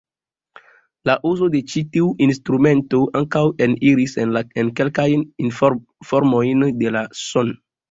La 1.09 1.15
uzo 1.31 1.49
de 1.55 1.61
ĉi 1.73 1.83
tiu 1.97 2.07
instrumento 2.27 3.03
ankaŭ 3.21 3.45
eniris 3.67 4.17
en 4.25 4.73
kelkajn 4.81 5.29
formojn 6.11 6.69
de 6.83 6.97
la 6.99 7.07
"son". 7.25 7.57